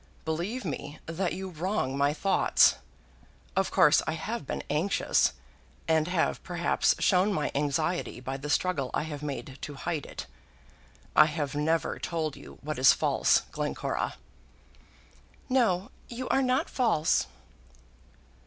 [0.25, 2.77] "Believe me that you wrong my thoughts.
[3.55, 5.33] Of course I have been anxious,
[5.87, 10.25] and have, perhaps, shown my anxiety by the struggle I have made to hide it.
[11.15, 14.15] I have never told you what is false, Glencora."
[15.49, 17.27] "No; you are not false!"